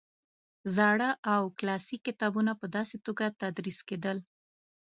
[0.75, 4.17] زاړه او کلاسیک کتابونه په داسې توګه تدریس کېدل.